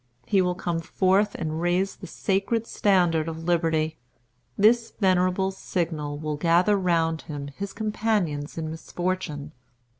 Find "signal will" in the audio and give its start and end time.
5.51-6.37